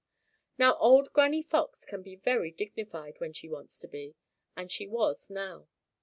[0.57, 4.15] Now old Granny Fox can be very dignified when she wants to be,
[4.55, 5.67] and she was now.